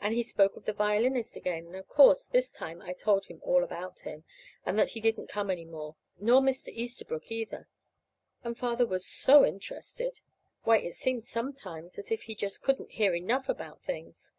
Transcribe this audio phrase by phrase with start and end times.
[0.00, 3.40] And he spoke of the violinist again, and, of course, this time I told him
[3.44, 4.24] all about him,
[4.66, 6.70] and that he didn't come any more, nor Mr.
[6.74, 7.68] Easterbrook, either;
[8.42, 10.22] and Father was so interested!
[10.64, 14.32] Why, it seemed sometimes as if he just couldn't hear enough about things.